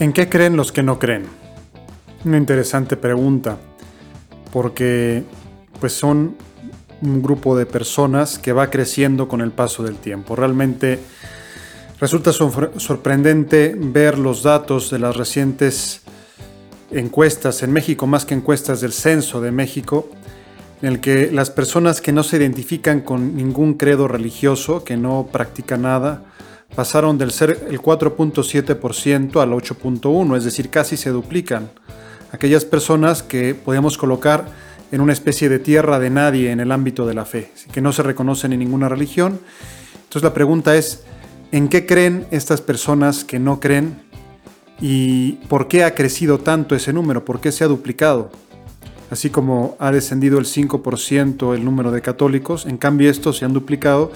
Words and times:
¿En 0.00 0.12
qué 0.12 0.28
creen 0.28 0.56
los 0.56 0.70
que 0.70 0.84
no 0.84 1.00
creen? 1.00 1.24
Una 2.24 2.36
interesante 2.36 2.96
pregunta, 2.96 3.58
porque 4.52 5.24
pues 5.80 5.92
son 5.92 6.36
un 7.02 7.20
grupo 7.20 7.56
de 7.56 7.66
personas 7.66 8.38
que 8.38 8.52
va 8.52 8.70
creciendo 8.70 9.26
con 9.26 9.40
el 9.40 9.50
paso 9.50 9.82
del 9.82 9.96
tiempo. 9.96 10.36
Realmente 10.36 11.00
resulta 11.98 12.32
sorprendente 12.32 13.74
ver 13.76 14.18
los 14.18 14.44
datos 14.44 14.88
de 14.88 15.00
las 15.00 15.16
recientes 15.16 16.02
encuestas 16.92 17.64
en 17.64 17.72
México, 17.72 18.06
más 18.06 18.24
que 18.24 18.34
encuestas 18.34 18.80
del 18.80 18.92
censo 18.92 19.40
de 19.40 19.50
México, 19.50 20.08
en 20.80 20.90
el 20.90 21.00
que 21.00 21.32
las 21.32 21.50
personas 21.50 22.00
que 22.00 22.12
no 22.12 22.22
se 22.22 22.36
identifican 22.36 23.00
con 23.00 23.34
ningún 23.34 23.74
credo 23.74 24.06
religioso, 24.06 24.84
que 24.84 24.96
no 24.96 25.28
practican 25.32 25.82
nada, 25.82 26.22
pasaron 26.78 27.18
del 27.18 27.32
ser 27.32 27.66
el 27.68 27.82
4.7% 27.82 29.42
al 29.42 29.50
8.1%, 29.50 30.36
es 30.36 30.44
decir, 30.44 30.70
casi 30.70 30.96
se 30.96 31.10
duplican. 31.10 31.70
Aquellas 32.30 32.64
personas 32.64 33.24
que 33.24 33.56
podemos 33.56 33.98
colocar 33.98 34.46
en 34.92 35.00
una 35.00 35.12
especie 35.12 35.48
de 35.48 35.58
tierra 35.58 35.98
de 35.98 36.08
nadie 36.08 36.52
en 36.52 36.60
el 36.60 36.70
ámbito 36.70 37.04
de 37.04 37.14
la 37.14 37.24
fe, 37.24 37.50
que 37.72 37.80
no 37.80 37.92
se 37.92 38.04
reconocen 38.04 38.52
en 38.52 38.60
ninguna 38.60 38.88
religión. 38.88 39.40
Entonces 39.94 40.22
la 40.22 40.32
pregunta 40.32 40.76
es, 40.76 41.02
¿en 41.50 41.66
qué 41.66 41.84
creen 41.84 42.28
estas 42.30 42.60
personas 42.60 43.24
que 43.24 43.40
no 43.40 43.58
creen? 43.58 44.00
¿Y 44.80 45.32
por 45.48 45.66
qué 45.66 45.82
ha 45.82 45.96
crecido 45.96 46.38
tanto 46.38 46.76
ese 46.76 46.92
número? 46.92 47.24
¿Por 47.24 47.40
qué 47.40 47.50
se 47.50 47.64
ha 47.64 47.66
duplicado? 47.66 48.30
Así 49.10 49.30
como 49.30 49.74
ha 49.80 49.90
descendido 49.90 50.38
el 50.38 50.44
5% 50.44 51.56
el 51.56 51.64
número 51.64 51.90
de 51.90 52.02
católicos, 52.02 52.66
en 52.66 52.76
cambio 52.76 53.10
estos 53.10 53.38
se 53.38 53.44
han 53.44 53.52
duplicado 53.52 54.12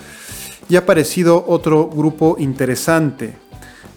y 0.68 0.76
ha 0.76 0.80
aparecido 0.80 1.44
otro 1.46 1.88
grupo 1.88 2.36
interesante 2.38 3.34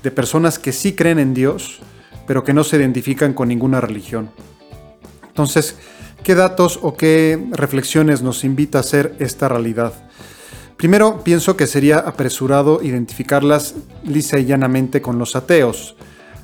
de 0.04 0.12
personas 0.12 0.60
que 0.60 0.72
sí 0.72 0.94
creen 0.94 1.20
en 1.20 1.34
Dios, 1.34 1.80
pero 2.28 2.44
que 2.44 2.54
no 2.54 2.64
se 2.64 2.78
identifican 2.78 3.34
con 3.34 3.48
ninguna 3.48 3.82
religión. 3.82 4.30
Entonces, 5.28 5.78
¿qué 6.24 6.36
datos 6.36 6.80
o 6.82 6.96
qué 6.96 7.44
reflexiones 7.52 8.22
nos 8.22 8.44
invita 8.44 8.78
a 8.78 8.82
hacer 8.82 9.16
esta 9.20 9.50
realidad? 9.50 9.94
Primero, 10.78 11.24
pienso 11.24 11.56
que 11.56 11.68
sería 11.68 12.00
apresurado 12.00 12.82
identificarlas 12.84 13.76
lisa 14.04 14.38
y 14.40 14.46
llanamente 14.46 15.02
con 15.02 15.18
los 15.18 15.36
ateos, 15.36 15.96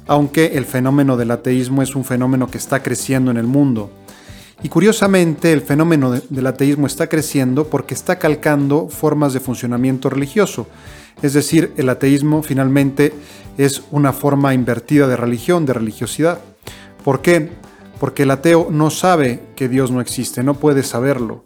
aunque 0.07 0.57
el 0.57 0.65
fenómeno 0.65 1.17
del 1.17 1.31
ateísmo 1.31 1.81
es 1.81 1.95
un 1.95 2.05
fenómeno 2.05 2.47
que 2.47 2.57
está 2.57 2.81
creciendo 2.81 3.31
en 3.31 3.37
el 3.37 3.47
mundo. 3.47 3.91
Y 4.63 4.69
curiosamente 4.69 5.51
el 5.53 5.61
fenómeno 5.61 6.11
del 6.11 6.47
ateísmo 6.47 6.85
está 6.85 7.07
creciendo 7.07 7.67
porque 7.67 7.93
está 7.93 8.19
calcando 8.19 8.87
formas 8.89 9.33
de 9.33 9.39
funcionamiento 9.39 10.09
religioso. 10.09 10.67
Es 11.21 11.33
decir, 11.33 11.71
el 11.77 11.89
ateísmo 11.89 12.43
finalmente 12.43 13.13
es 13.57 13.83
una 13.91 14.13
forma 14.13 14.53
invertida 14.53 15.07
de 15.07 15.17
religión, 15.17 15.65
de 15.65 15.73
religiosidad. 15.73 16.39
¿Por 17.03 17.21
qué? 17.21 17.49
Porque 17.99 18.23
el 18.23 18.31
ateo 18.31 18.67
no 18.71 18.89
sabe 18.89 19.41
que 19.55 19.67
Dios 19.67 19.91
no 19.91 20.01
existe, 20.01 20.43
no 20.43 20.55
puede 20.55 20.83
saberlo. 20.83 21.43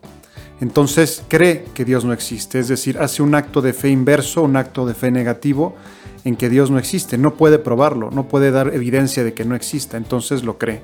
Entonces 0.61 1.23
cree 1.27 1.65
que 1.73 1.83
Dios 1.83 2.05
no 2.05 2.13
existe, 2.13 2.59
es 2.59 2.69
decir, 2.69 2.97
hace 2.99 3.21
un 3.21 3.35
acto 3.35 3.61
de 3.61 3.73
fe 3.73 3.89
inverso, 3.89 4.41
un 4.41 4.55
acto 4.55 4.85
de 4.85 4.93
fe 4.93 5.11
negativo 5.11 5.75
en 6.23 6.37
que 6.37 6.49
Dios 6.49 6.71
no 6.71 6.79
existe, 6.79 7.17
no 7.17 7.35
puede 7.35 7.59
probarlo, 7.59 8.09
no 8.09 8.29
puede 8.29 8.51
dar 8.51 8.73
evidencia 8.73 9.25
de 9.25 9.33
que 9.33 9.43
no 9.43 9.55
exista, 9.55 9.97
entonces 9.97 10.43
lo 10.43 10.57
cree. 10.57 10.81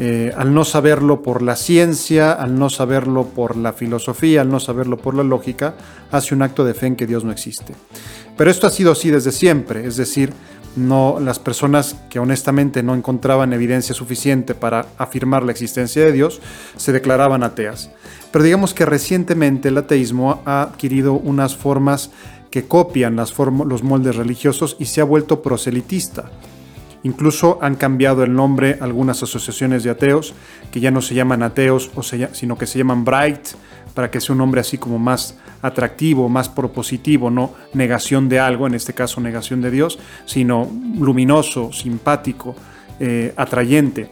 Eh, 0.00 0.32
al 0.36 0.54
no 0.54 0.64
saberlo 0.64 1.22
por 1.22 1.42
la 1.42 1.56
ciencia, 1.56 2.32
al 2.32 2.56
no 2.56 2.70
saberlo 2.70 3.24
por 3.26 3.56
la 3.56 3.72
filosofía, 3.72 4.42
al 4.42 4.48
no 4.48 4.60
saberlo 4.60 4.96
por 4.96 5.14
la 5.14 5.24
lógica, 5.24 5.74
hace 6.12 6.34
un 6.34 6.42
acto 6.42 6.64
de 6.64 6.74
fe 6.74 6.86
en 6.86 6.96
que 6.96 7.06
Dios 7.06 7.24
no 7.24 7.32
existe. 7.32 7.74
Pero 8.36 8.48
esto 8.50 8.68
ha 8.68 8.70
sido 8.70 8.92
así 8.92 9.10
desde 9.10 9.32
siempre, 9.32 9.86
es 9.86 9.96
decir, 9.96 10.32
no 10.76 11.18
las 11.20 11.40
personas 11.40 11.96
que 12.08 12.20
honestamente 12.20 12.84
no 12.84 12.94
encontraban 12.94 13.52
evidencia 13.52 13.94
suficiente 13.94 14.54
para 14.54 14.86
afirmar 14.98 15.42
la 15.42 15.50
existencia 15.50 16.04
de 16.04 16.12
Dios 16.12 16.40
se 16.76 16.92
declaraban 16.92 17.42
ateas. 17.42 17.90
Pero 18.30 18.44
digamos 18.44 18.74
que 18.74 18.86
recientemente 18.86 19.68
el 19.68 19.78
ateísmo 19.78 20.42
ha 20.44 20.62
adquirido 20.62 21.14
unas 21.14 21.56
formas 21.56 22.10
que 22.50 22.66
copian 22.66 23.16
los 23.16 23.82
moldes 23.82 24.14
religiosos 24.16 24.76
y 24.78 24.86
se 24.86 25.00
ha 25.00 25.04
vuelto 25.04 25.42
proselitista. 25.42 26.30
Incluso 27.02 27.58
han 27.62 27.76
cambiado 27.76 28.24
el 28.24 28.34
nombre 28.34 28.78
algunas 28.80 29.22
asociaciones 29.22 29.84
de 29.84 29.90
ateos, 29.90 30.34
que 30.72 30.80
ya 30.80 30.90
no 30.90 31.00
se 31.00 31.14
llaman 31.14 31.42
ateos, 31.42 31.90
sino 32.32 32.58
que 32.58 32.66
se 32.66 32.78
llaman 32.78 33.04
Bright, 33.04 33.48
para 33.94 34.10
que 34.10 34.20
sea 34.20 34.32
un 34.32 34.38
nombre 34.38 34.60
así 34.60 34.78
como 34.78 34.98
más 34.98 35.36
atractivo, 35.62 36.28
más 36.28 36.48
propositivo, 36.48 37.30
no 37.30 37.54
negación 37.74 38.28
de 38.28 38.38
algo, 38.38 38.66
en 38.66 38.74
este 38.74 38.94
caso 38.94 39.20
negación 39.20 39.60
de 39.60 39.70
Dios, 39.70 39.98
sino 40.24 40.70
luminoso, 40.98 41.72
simpático, 41.72 42.54
eh, 43.00 43.32
atrayente. 43.36 44.10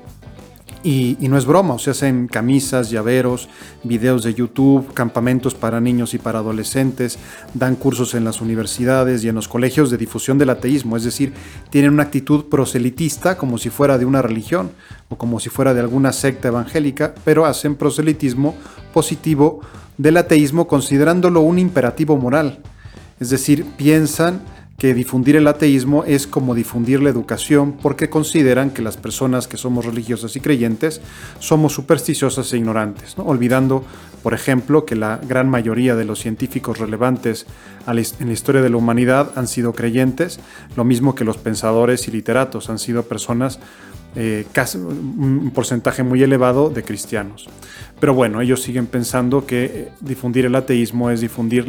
Y, 0.86 1.16
no 1.22 1.36
es 1.36 1.46
broma, 1.46 1.74
o 1.74 1.80
se 1.80 1.90
hacen 1.90 2.28
camisas, 2.28 2.90
llaveros, 2.90 3.48
videos 3.82 4.22
de 4.22 4.34
YouTube, 4.34 4.94
campamentos 4.94 5.52
para 5.52 5.80
niños 5.80 6.14
y 6.14 6.18
para 6.18 6.38
adolescentes, 6.38 7.18
dan 7.54 7.74
cursos 7.74 8.14
en 8.14 8.22
las 8.22 8.40
universidades 8.40 9.24
y 9.24 9.28
en 9.28 9.34
los 9.34 9.48
colegios 9.48 9.90
de 9.90 9.96
difusión 9.96 10.38
del 10.38 10.50
ateísmo, 10.50 10.96
es 10.96 11.02
decir, 11.02 11.32
tienen 11.70 11.92
una 11.92 12.04
actitud 12.04 12.44
proselitista 12.44 13.36
como 13.36 13.58
si 13.58 13.68
fuera 13.68 13.98
de 13.98 14.04
una 14.04 14.22
religión 14.22 14.70
o 15.08 15.18
como 15.18 15.40
si 15.40 15.50
fuera 15.50 15.74
de 15.74 15.80
alguna 15.80 16.12
secta 16.12 16.46
evangélica, 16.46 17.16
pero 17.24 17.46
hacen 17.46 17.74
proselitismo 17.74 18.54
positivo 18.94 19.62
del 19.98 20.18
ateísmo 20.18 20.68
considerándolo 20.68 21.40
un 21.40 21.58
imperativo 21.58 22.16
moral. 22.16 22.60
Es 23.18 23.30
decir, 23.30 23.66
piensan 23.76 24.40
que 24.78 24.92
difundir 24.92 25.36
el 25.36 25.48
ateísmo 25.48 26.04
es 26.04 26.26
como 26.26 26.54
difundir 26.54 27.02
la 27.02 27.08
educación 27.08 27.72
porque 27.80 28.10
consideran 28.10 28.70
que 28.70 28.82
las 28.82 28.96
personas 28.96 29.48
que 29.48 29.56
somos 29.56 29.86
religiosas 29.86 30.36
y 30.36 30.40
creyentes 30.40 31.00
somos 31.38 31.72
supersticiosas 31.72 32.52
e 32.52 32.58
ignorantes, 32.58 33.14
olvidando, 33.18 33.84
por 34.22 34.34
ejemplo, 34.34 34.84
que 34.84 34.96
la 34.96 35.18
gran 35.26 35.48
mayoría 35.48 35.96
de 35.96 36.04
los 36.04 36.20
científicos 36.20 36.78
relevantes 36.78 37.46
en 37.86 38.26
la 38.26 38.32
historia 38.32 38.60
de 38.60 38.70
la 38.70 38.76
humanidad 38.76 39.32
han 39.36 39.48
sido 39.48 39.72
creyentes, 39.72 40.40
lo 40.76 40.84
mismo 40.84 41.14
que 41.14 41.24
los 41.24 41.38
pensadores 41.38 42.08
y 42.08 42.10
literatos 42.10 42.68
han 42.68 42.78
sido 42.78 43.04
personas 43.04 43.60
eh, 44.18 44.46
un 44.76 45.50
porcentaje 45.54 46.02
muy 46.02 46.22
elevado 46.22 46.70
de 46.70 46.82
cristianos. 46.82 47.48
Pero 48.00 48.14
bueno, 48.14 48.40
ellos 48.40 48.62
siguen 48.62 48.86
pensando 48.86 49.44
que 49.44 49.64
eh, 49.64 49.92
difundir 50.00 50.46
el 50.46 50.54
ateísmo 50.54 51.10
es 51.10 51.20
difundir 51.20 51.66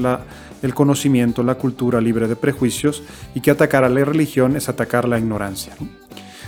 el 0.62 0.74
conocimiento, 0.74 1.44
la 1.44 1.56
cultura 1.56 2.00
libre 2.00 2.28
de 2.30 2.38
prejuicios 2.38 3.04
y 3.36 3.42
que 3.42 3.52
atacar 3.52 3.84
a 3.84 3.90
la 3.90 4.06
religión 4.06 4.56
es 4.56 4.70
atacar 4.70 5.08
la 5.10 5.20
ignorancia. 5.20 5.76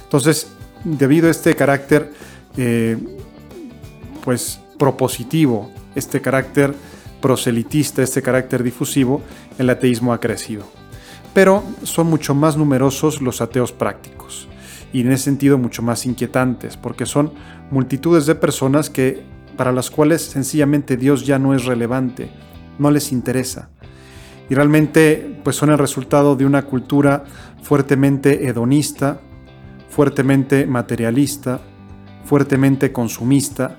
Entonces, 0.04 0.48
debido 0.86 1.28
a 1.28 1.32
este 1.32 1.54
carácter, 1.54 2.14
eh, 2.56 2.98
pues 4.24 4.62
propositivo, 4.78 5.70
este 5.96 6.22
carácter 6.22 6.74
proselitista, 7.22 8.02
este 8.02 8.22
carácter 8.22 8.64
difusivo, 8.64 9.22
el 9.58 9.70
ateísmo 9.70 10.14
ha 10.14 10.22
crecido. 10.22 10.64
Pero 11.34 11.62
son 11.84 12.08
mucho 12.08 12.34
más 12.34 12.56
numerosos 12.56 13.22
los 13.22 13.42
ateos 13.42 13.74
prácticos 13.74 14.50
y 14.92 15.02
en 15.02 15.12
ese 15.12 15.26
sentido 15.26 15.58
mucho 15.58 15.82
más 15.82 16.06
inquietantes, 16.06 16.78
porque 16.78 17.06
son 17.06 17.34
multitudes 17.72 18.26
de 18.26 18.36
personas 18.36 18.90
que 18.90 19.24
para 19.58 19.72
las 19.72 19.90
cuales 19.92 20.22
sencillamente 20.22 20.98
Dios 20.98 21.26
ya 21.26 21.38
no 21.38 21.54
es 21.54 21.66
relevante, 21.66 22.30
no 22.78 22.92
les 22.92 23.12
interesa. 23.12 23.70
Y 24.50 24.56
realmente 24.56 25.40
pues 25.44 25.56
son 25.56 25.70
el 25.70 25.78
resultado 25.78 26.36
de 26.36 26.46
una 26.46 26.64
cultura 26.64 27.24
fuertemente 27.62 28.48
hedonista, 28.48 29.20
fuertemente 29.90 30.66
materialista, 30.66 31.62
fuertemente 32.24 32.92
consumista, 32.92 33.78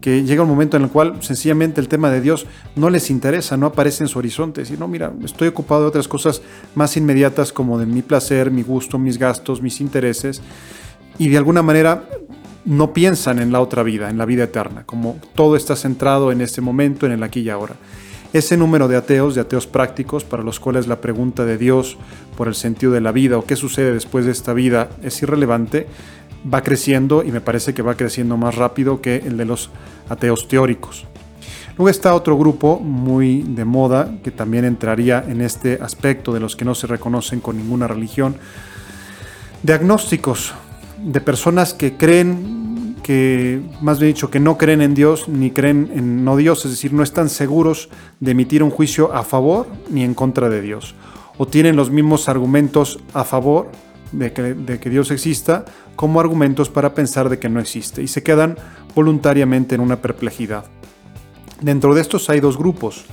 que 0.00 0.24
llega 0.24 0.42
un 0.42 0.48
momento 0.48 0.76
en 0.76 0.84
el 0.84 0.88
cual 0.88 1.16
sencillamente 1.20 1.80
el 1.80 1.88
tema 1.88 2.10
de 2.10 2.20
Dios 2.20 2.46
no 2.74 2.88
les 2.90 3.10
interesa, 3.10 3.56
no 3.56 3.66
aparece 3.66 4.04
en 4.04 4.08
su 4.08 4.18
horizonte. 4.18 4.62
no, 4.78 4.88
mira, 4.88 5.12
estoy 5.24 5.48
ocupado 5.48 5.82
de 5.82 5.88
otras 5.88 6.08
cosas 6.08 6.42
más 6.74 6.96
inmediatas 6.96 7.52
como 7.52 7.78
de 7.78 7.86
mi 7.86 8.02
placer, 8.02 8.50
mi 8.50 8.62
gusto, 8.62 8.98
mis 8.98 9.18
gastos, 9.18 9.60
mis 9.60 9.80
intereses. 9.80 10.40
Y 11.18 11.28
de 11.28 11.36
alguna 11.36 11.62
manera 11.62 12.04
no 12.64 12.92
piensan 12.92 13.38
en 13.38 13.52
la 13.52 13.60
otra 13.60 13.82
vida, 13.82 14.10
en 14.10 14.18
la 14.18 14.24
vida 14.24 14.44
eterna, 14.44 14.84
como 14.86 15.18
todo 15.34 15.56
está 15.56 15.76
centrado 15.76 16.32
en 16.32 16.40
este 16.40 16.60
momento, 16.60 17.06
en 17.06 17.12
el 17.12 17.22
aquí 17.22 17.40
y 17.40 17.50
ahora. 17.50 17.74
Ese 18.32 18.56
número 18.56 18.86
de 18.86 18.96
ateos, 18.96 19.34
de 19.34 19.40
ateos 19.40 19.66
prácticos, 19.66 20.24
para 20.24 20.44
los 20.44 20.60
cuales 20.60 20.86
la 20.86 21.00
pregunta 21.00 21.44
de 21.44 21.58
Dios 21.58 21.96
por 22.36 22.46
el 22.46 22.54
sentido 22.54 22.92
de 22.92 23.00
la 23.00 23.10
vida 23.10 23.36
o 23.36 23.44
qué 23.44 23.56
sucede 23.56 23.92
después 23.92 24.24
de 24.24 24.30
esta 24.30 24.52
vida 24.52 24.88
es 25.02 25.20
irrelevante, 25.20 25.88
va 26.52 26.62
creciendo 26.62 27.22
y 27.22 27.32
me 27.32 27.40
parece 27.40 27.74
que 27.74 27.82
va 27.82 27.96
creciendo 27.96 28.36
más 28.36 28.54
rápido 28.54 29.00
que 29.00 29.16
el 29.16 29.36
de 29.36 29.44
los 29.44 29.70
ateos 30.08 30.48
teóricos. 30.48 31.06
Luego 31.76 31.88
está 31.88 32.14
otro 32.14 32.36
grupo 32.36 32.78
muy 32.78 33.42
de 33.42 33.64
moda 33.64 34.10
que 34.22 34.30
también 34.30 34.64
entraría 34.64 35.24
en 35.26 35.40
este 35.40 35.78
aspecto 35.80 36.32
de 36.32 36.40
los 36.40 36.56
que 36.56 36.64
no 36.64 36.74
se 36.74 36.86
reconocen 36.86 37.40
con 37.40 37.56
ninguna 37.56 37.86
religión, 37.86 38.36
de 39.62 39.72
agnósticos, 39.72 40.52
de 41.02 41.20
personas 41.20 41.72
que 41.72 41.96
creen 41.96 42.96
que, 43.02 43.62
más 43.80 43.98
bien 43.98 44.12
dicho, 44.12 44.30
que 44.30 44.40
no 44.40 44.58
creen 44.58 44.82
en 44.82 44.94
Dios 44.94 45.28
ni 45.28 45.50
creen 45.50 45.90
en 45.94 46.24
no 46.24 46.36
Dios, 46.36 46.64
es 46.64 46.72
decir, 46.72 46.92
no 46.92 47.02
están 47.02 47.28
seguros 47.28 47.88
de 48.20 48.32
emitir 48.32 48.62
un 48.62 48.70
juicio 48.70 49.14
a 49.14 49.22
favor 49.22 49.66
ni 49.90 50.04
en 50.04 50.14
contra 50.14 50.48
de 50.48 50.60
Dios, 50.60 50.94
o 51.38 51.46
tienen 51.46 51.76
los 51.76 51.90
mismos 51.90 52.28
argumentos 52.28 53.00
a 53.14 53.24
favor 53.24 53.70
de 54.12 54.32
que, 54.32 54.90
Dios 54.90 55.10
exista 55.10 55.64
como 55.96 56.20
argumentos 56.20 56.68
para 56.68 56.94
pensar 56.94 57.28
de 57.28 57.38
que 57.38 57.48
no 57.48 57.60
existe 57.60 58.02
y 58.02 58.08
se 58.08 58.22
quedan 58.22 58.56
voluntariamente 58.94 59.74
en 59.74 59.80
una 59.80 59.96
perplejidad. 59.96 60.64
Dentro 61.60 61.94
de 61.94 62.00
estos 62.00 62.30
hay 62.30 62.40
dos 62.40 62.56
grupos. 62.56 63.04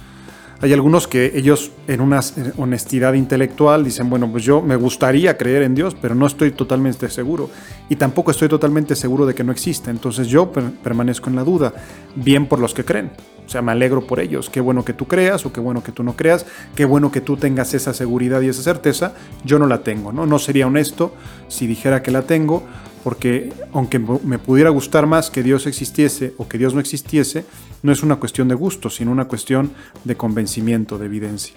Hay 0.59 0.74
algunos 0.74 1.07
que 1.07 1.33
ellos 1.36 1.71
en 1.88 2.01
una 2.01 2.19
honestidad 2.57 3.13
intelectual 3.13 3.83
dicen, 3.83 4.09
bueno, 4.09 4.31
pues 4.31 4.44
yo 4.44 4.59
me 4.59 4.75
gustaría 4.75 5.38
creer 5.38 5.62
en 5.62 5.75
Dios, 5.75 5.95
pero 6.01 6.15
no 6.15 6.25
estoy 6.25 6.50
totalmente 6.50 7.09
seguro. 7.12 7.51
Y 7.89 7.95
tampoco 7.95 8.31
estoy 8.31 8.50
totalmente 8.50 8.95
seguro 8.95 9.27
de 9.27 9.36
que 9.36 9.44
no 9.44 9.51
existe. 9.51 9.92
Entonces 9.92 10.27
yo 10.27 10.51
permanezco 10.51 11.30
en 11.30 11.36
la 11.36 11.44
duda, 11.44 11.74
bien 12.15 12.48
por 12.48 12.57
los 12.57 12.74
que 12.74 12.83
creen. 12.83 13.12
O 13.45 13.50
sea, 13.50 13.62
me 13.62 13.71
alegro 13.71 14.07
por 14.07 14.19
ellos. 14.19 14.50
Qué 14.50 14.59
bueno 14.59 14.83
que 14.83 14.94
tú 14.94 15.06
creas 15.06 15.45
o 15.45 15.54
qué 15.54 15.59
bueno 15.59 15.83
que 15.83 15.92
tú 15.92 16.04
no 16.04 16.15
creas. 16.15 16.48
Qué 16.75 16.86
bueno 16.86 17.12
que 17.12 17.21
tú 17.21 17.38
tengas 17.38 17.75
esa 17.75 17.94
seguridad 17.94 18.42
y 18.42 18.50
esa 18.50 18.63
certeza. 18.63 19.13
Yo 19.45 19.60
no 19.60 19.68
la 19.68 19.83
tengo, 19.83 20.12
¿no? 20.12 20.25
No 20.25 20.39
sería 20.39 20.65
honesto 20.65 21.13
si 21.50 21.68
dijera 21.68 22.01
que 22.01 22.10
la 22.10 22.24
tengo, 22.24 22.63
porque 23.03 23.53
aunque 23.74 24.00
me 24.00 24.39
pudiera 24.39 24.71
gustar 24.71 25.06
más 25.06 25.30
que 25.30 25.44
Dios 25.44 25.68
existiese 25.68 26.33
o 26.38 26.48
que 26.48 26.57
Dios 26.57 26.74
no 26.74 26.80
existiese, 26.80 27.45
no 27.83 27.91
es 27.91 28.03
una 28.03 28.18
cuestión 28.18 28.47
de 28.47 28.56
gusto, 28.56 28.89
sino 28.89 29.12
una 29.12 29.25
cuestión 29.25 29.71
de 30.03 30.15
convencimiento, 30.15 30.97
de 30.97 31.06
evidencia. 31.06 31.56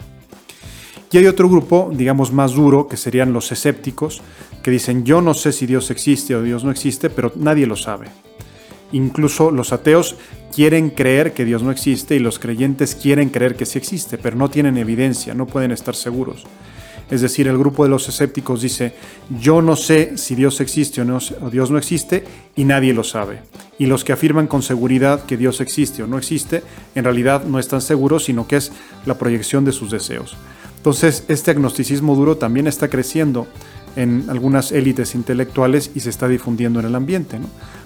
Y 1.13 1.19
hay 1.19 1.27
otro 1.27 1.49
grupo, 1.49 1.91
digamos 1.93 2.33
más 2.33 2.53
duro, 2.53 2.87
que 2.87 2.97
serían 2.97 3.33
los 3.33 3.51
escépticos, 3.51 4.23
que 4.63 4.71
dicen 4.71 5.05
yo 5.05 5.21
no 5.21 5.35
sé 5.35 5.53
si 5.53 5.67
Dios 5.67 5.91
existe 5.91 6.37
o 6.37 6.43
Dios 6.43 6.63
no 6.63 6.71
existe, 6.71 7.11
pero 7.11 7.33
nadie 7.35 7.67
lo 7.67 7.77
sabe. 7.77 8.09
Incluso 8.93 9.51
los 9.51 9.73
ateos 9.73 10.17
quieren 10.55 10.91
creer 10.91 11.33
que 11.33 11.45
Dios 11.45 11.63
no 11.63 11.71
existe 11.71 12.15
y 12.15 12.19
los 12.19 12.39
creyentes 12.39 12.95
quieren 12.95 13.29
creer 13.31 13.57
que 13.57 13.67
sí 13.67 13.79
existe, 13.79 14.19
pero 14.19 14.37
no 14.37 14.51
tienen 14.51 14.77
evidencia, 14.77 15.35
no 15.35 15.47
pueden 15.47 15.73
estar 15.73 15.95
seguros. 15.95 16.45
Es 17.11 17.21
decir, 17.21 17.49
el 17.49 17.59
grupo 17.59 17.85
de 17.85 17.91
los 17.91 18.09
escépticos 18.09 18.63
dice, 18.63 18.95
yo 19.41 19.63
no 19.63 19.77
sé 19.77 20.17
si 20.17 20.35
Dios 20.35 20.61
existe 20.61 21.01
o, 21.01 21.05
no, 21.05 21.19
Dios 21.51 21.71
no 21.71 21.79
existe 21.79 22.25
y 22.55 22.65
nadie 22.65 22.95
lo 22.95 23.05
sabe. 23.05 23.41
Y 23.79 23.87
los 23.87 24.05
que 24.05 24.13
afirman 24.13 24.47
con 24.47 24.63
seguridad 24.63 25.25
que 25.25 25.37
Dios 25.37 25.61
existe 25.61 26.03
o 26.03 26.07
no 26.07 26.19
existe, 26.19 26.63
en 26.95 27.05
realidad 27.05 27.45
no 27.45 27.59
están 27.59 27.81
seguros, 27.81 28.25
sino 28.25 28.47
que 28.47 28.57
es 28.57 28.73
la 29.07 29.19
proyección 29.19 29.65
de 29.65 29.73
sus 29.73 29.91
deseos. 29.91 30.37
Entonces, 30.77 31.25
este 31.29 31.51
agnosticismo 31.51 32.15
duro 32.15 32.37
también 32.37 32.67
está 32.67 32.89
creciendo 32.89 33.47
en 33.97 34.27
algunas 34.29 34.73
élites 34.73 35.15
intelectuales 35.15 35.91
y 35.95 36.01
se 36.01 36.11
está 36.11 36.29
difundiendo 36.29 36.81
en 36.81 36.87
el 36.87 36.95
ambiente. 36.95 37.39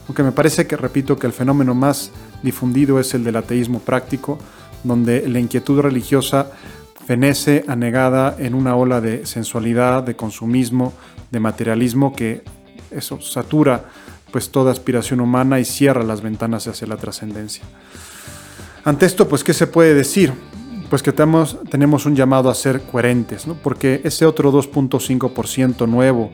Aunque 0.07 0.23
me 0.23 0.33
parece 0.33 0.67
que, 0.67 0.77
repito, 0.77 1.17
que 1.17 1.27
el 1.27 1.33
fenómeno 1.33 1.75
más 1.75 2.11
difundido 2.43 3.01
es 3.01 3.15
el 3.15 3.25
del 3.25 3.37
ateísmo 3.37 3.81
práctico, 3.81 4.39
donde 4.85 5.29
la 5.29 5.41
inquietud 5.41 5.81
religiosa 5.81 6.53
fenece 7.07 7.65
anegada 7.69 8.37
en 8.39 8.55
una 8.55 8.77
ola 8.77 9.01
de 9.01 9.27
sensualidad, 9.27 10.03
de 10.03 10.17
consumismo, 10.17 10.93
de 11.31 11.41
materialismo 11.41 12.15
que 12.15 12.43
eso 12.91 13.21
satura 13.21 13.85
pues 14.31 14.51
toda 14.51 14.73
aspiración 14.73 15.21
humana 15.21 15.61
y 15.61 15.65
cierra 15.65 16.03
las 16.03 16.21
ventanas 16.21 16.67
hacia 16.67 16.89
la 16.89 16.97
trascendencia. 16.97 17.65
Ante 18.85 19.07
esto, 19.07 19.29
pues, 19.29 19.45
¿qué 19.45 19.55
se 19.55 19.67
puede 19.67 19.95
decir? 19.95 20.33
Pues 20.91 21.03
que 21.03 21.13
tenemos, 21.13 21.57
tenemos 21.71 22.05
un 22.05 22.17
llamado 22.17 22.51
a 22.51 22.55
ser 22.55 22.83
coherentes, 22.83 23.47
¿no? 23.47 23.55
porque 23.55 24.01
ese 24.05 24.27
otro 24.27 24.53
2.5% 24.53 25.89
nuevo 25.89 26.31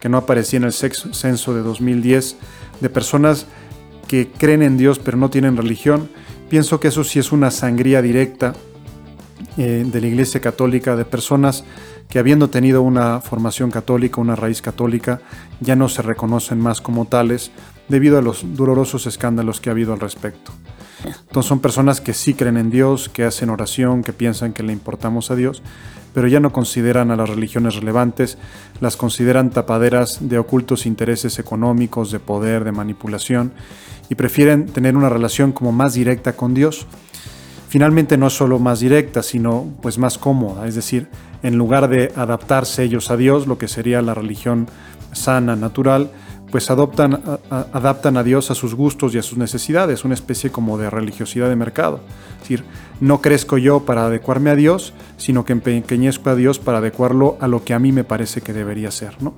que 0.00 0.08
no 0.08 0.16
aparecía 0.16 0.58
en 0.58 0.64
el 0.64 0.72
censo 0.72 1.54
de 1.54 1.62
2010 1.62 2.36
de 2.80 2.90
personas 2.90 3.46
que 4.08 4.28
creen 4.28 4.62
en 4.62 4.76
Dios 4.76 4.98
pero 4.98 5.16
no 5.16 5.30
tienen 5.30 5.56
religión, 5.56 6.08
pienso 6.50 6.80
que 6.80 6.88
eso 6.88 7.04
sí 7.04 7.18
es 7.18 7.32
una 7.32 7.50
sangría 7.50 8.02
directa 8.02 8.54
eh, 9.56 9.84
de 9.86 10.00
la 10.00 10.06
Iglesia 10.06 10.40
Católica, 10.40 10.96
de 10.96 11.04
personas 11.04 11.64
que 12.08 12.18
habiendo 12.18 12.50
tenido 12.50 12.82
una 12.82 13.20
formación 13.20 13.70
católica, 13.70 14.20
una 14.20 14.36
raíz 14.36 14.62
católica, 14.62 15.20
ya 15.60 15.76
no 15.76 15.88
se 15.88 16.02
reconocen 16.02 16.60
más 16.60 16.80
como 16.80 17.06
tales 17.06 17.50
debido 17.88 18.18
a 18.18 18.22
los 18.22 18.56
dolorosos 18.56 19.06
escándalos 19.06 19.60
que 19.60 19.70
ha 19.70 19.72
habido 19.72 19.92
al 19.92 20.00
respecto. 20.00 20.52
Entonces 21.04 21.48
son 21.48 21.60
personas 21.60 22.00
que 22.00 22.14
sí 22.14 22.34
creen 22.34 22.56
en 22.56 22.70
Dios, 22.70 23.08
que 23.08 23.24
hacen 23.24 23.50
oración, 23.50 24.02
que 24.02 24.12
piensan 24.12 24.52
que 24.52 24.62
le 24.62 24.72
importamos 24.72 25.30
a 25.30 25.36
Dios, 25.36 25.62
pero 26.14 26.28
ya 26.28 26.40
no 26.40 26.52
consideran 26.52 27.10
a 27.10 27.16
las 27.16 27.28
religiones 27.28 27.76
relevantes, 27.76 28.38
las 28.80 28.96
consideran 28.96 29.50
tapaderas 29.50 30.28
de 30.28 30.38
ocultos 30.38 30.86
intereses 30.86 31.38
económicos, 31.38 32.10
de 32.10 32.20
poder, 32.20 32.64
de 32.64 32.72
manipulación, 32.72 33.52
y 34.08 34.14
prefieren 34.14 34.66
tener 34.66 34.96
una 34.96 35.08
relación 35.08 35.52
como 35.52 35.72
más 35.72 35.94
directa 35.94 36.34
con 36.34 36.54
Dios. 36.54 36.86
Finalmente 37.72 38.18
no 38.18 38.28
solo 38.28 38.58
más 38.58 38.80
directa, 38.80 39.22
sino 39.22 39.66
pues 39.80 39.96
más 39.96 40.18
cómoda, 40.18 40.68
es 40.68 40.74
decir, 40.74 41.08
en 41.42 41.56
lugar 41.56 41.88
de 41.88 42.12
adaptarse 42.14 42.82
ellos 42.82 43.10
a 43.10 43.16
Dios, 43.16 43.46
lo 43.46 43.56
que 43.56 43.66
sería 43.66 44.02
la 44.02 44.12
religión 44.12 44.68
sana, 45.12 45.56
natural, 45.56 46.10
pues 46.50 46.70
adoptan, 46.70 47.22
adaptan 47.48 48.18
a 48.18 48.24
Dios 48.24 48.50
a 48.50 48.54
sus 48.54 48.74
gustos 48.74 49.14
y 49.14 49.18
a 49.18 49.22
sus 49.22 49.38
necesidades, 49.38 50.04
una 50.04 50.12
especie 50.12 50.50
como 50.50 50.76
de 50.76 50.90
religiosidad 50.90 51.48
de 51.48 51.56
mercado. 51.56 52.00
Es 52.34 52.40
decir, 52.40 52.64
no 53.00 53.22
crezco 53.22 53.56
yo 53.56 53.86
para 53.86 54.04
adecuarme 54.04 54.50
a 54.50 54.54
Dios, 54.54 54.92
sino 55.16 55.46
que 55.46 55.54
empequeñezco 55.54 56.28
a 56.28 56.34
Dios 56.34 56.58
para 56.58 56.76
adecuarlo 56.76 57.38
a 57.40 57.48
lo 57.48 57.64
que 57.64 57.72
a 57.72 57.78
mí 57.78 57.90
me 57.90 58.04
parece 58.04 58.42
que 58.42 58.52
debería 58.52 58.90
ser. 58.90 59.16
¿no? 59.22 59.32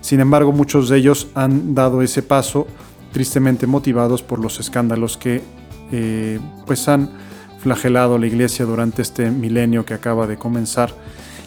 Sin 0.00 0.18
embargo, 0.18 0.50
muchos 0.50 0.88
de 0.88 0.96
ellos 0.96 1.28
han 1.36 1.76
dado 1.76 2.02
ese 2.02 2.24
paso 2.24 2.66
tristemente 3.12 3.68
motivados 3.68 4.24
por 4.24 4.40
los 4.40 4.58
escándalos 4.58 5.16
que 5.16 5.44
eh, 5.92 6.40
pues 6.66 6.88
han 6.88 7.28
flagelado 7.58 8.18
la 8.18 8.26
Iglesia 8.26 8.64
durante 8.64 9.02
este 9.02 9.30
milenio 9.30 9.84
que 9.84 9.94
acaba 9.94 10.26
de 10.26 10.36
comenzar 10.36 10.94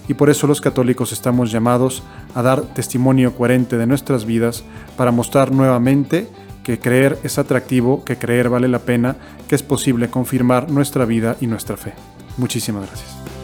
y 0.07 0.13
por 0.13 0.29
eso 0.29 0.47
los 0.47 0.61
católicos 0.61 1.11
estamos 1.11 1.51
llamados 1.51 2.03
a 2.35 2.41
dar 2.41 2.61
testimonio 2.61 3.35
coherente 3.35 3.77
de 3.77 3.87
nuestras 3.87 4.25
vidas 4.25 4.63
para 4.97 5.11
mostrar 5.11 5.51
nuevamente 5.51 6.27
que 6.63 6.79
creer 6.79 7.17
es 7.23 7.37
atractivo, 7.37 8.03
que 8.03 8.17
creer 8.17 8.49
vale 8.49 8.67
la 8.67 8.79
pena, 8.79 9.15
que 9.47 9.55
es 9.55 9.63
posible 9.63 10.09
confirmar 10.09 10.69
nuestra 10.69 11.05
vida 11.05 11.37
y 11.41 11.47
nuestra 11.47 11.77
fe. 11.77 11.93
Muchísimas 12.37 12.87
gracias. 12.87 13.40